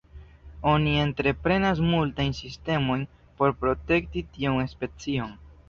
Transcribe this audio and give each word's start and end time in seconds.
Oni 0.69 0.93
entreprenas 1.01 1.83
multajn 1.91 2.33
sistemojn 2.39 3.05
por 3.37 3.55
protekti 3.61 4.27
tiun 4.33 4.69
specion. 4.77 5.41